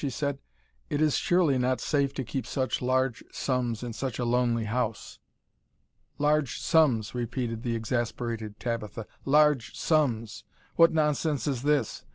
she 0.01 0.09
said; 0.09 0.39
"it 0.89 0.99
is 0.99 1.15
surely 1.15 1.59
not 1.59 1.79
safe 1.79 2.11
to 2.11 2.23
keep 2.23 2.47
such 2.47 2.81
large 2.81 3.23
sums 3.31 3.83
in 3.83 3.93
such 3.93 4.17
a 4.17 4.25
lonely 4.25 4.63
house." 4.63 5.19
"Large 6.17 6.59
sums!" 6.59 7.13
repeated 7.13 7.61
the 7.61 7.75
exasperated 7.75 8.59
Tabitha, 8.59 9.05
"large 9.25 9.77
sums! 9.77 10.43
what 10.75 10.91
nonsense 10.91 11.45
is 11.45 11.61
this? 11.61 12.03